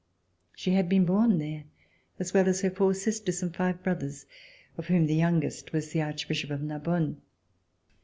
[0.55, 1.65] She had been born there,
[2.17, 4.25] as well as her four sisters and five brothers,
[4.75, 7.21] of whom the youngest was the Archbishop of Narbonne.